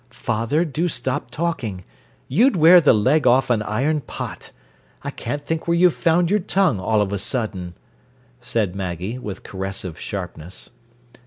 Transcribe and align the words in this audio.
"Father, 0.09 0.65
do 0.65 0.87
stop 0.87 1.29
talking. 1.29 1.83
You'd 2.27 2.55
wear 2.55 2.81
the 2.81 2.91
leg 2.91 3.27
off 3.27 3.51
an 3.51 3.61
iron 3.61 4.01
pot. 4.01 4.49
I 5.03 5.11
can't 5.11 5.45
think 5.45 5.67
where 5.67 5.77
you've 5.77 5.93
found 5.93 6.31
your 6.31 6.39
tongue, 6.39 6.79
all 6.79 7.01
of 7.03 7.13
a 7.13 7.19
sudden," 7.19 7.75
said 8.39 8.75
Maggie, 8.75 9.19
with 9.19 9.43
caressive 9.43 9.99
sharpness. 9.99 10.71